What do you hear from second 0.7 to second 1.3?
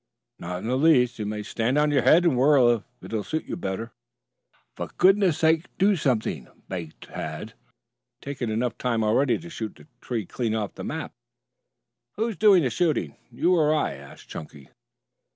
least. You